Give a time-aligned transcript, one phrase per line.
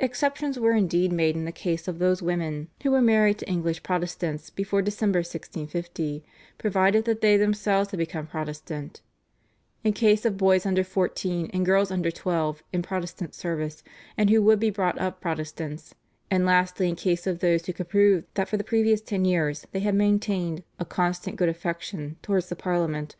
[0.00, 3.82] Exceptions were indeed made in the case of those women who were married to English
[3.82, 6.22] Protestants before December 1650,
[6.58, 9.00] provided that they themselves had become Protestant;
[9.82, 13.82] in case of boys under fourteen and girls under twelve in Protestant service
[14.18, 15.94] and who would be brought up Protestants,
[16.30, 19.66] and lastly in case of those who could prove that for the previous ten years
[19.72, 23.16] they had maintained "a constant good affection" towards the Parliament.